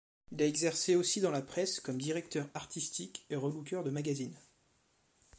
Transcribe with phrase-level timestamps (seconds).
[0.31, 4.35] Il a exercé aussi dans la presse comme directeur artistique et relookeur de magazine.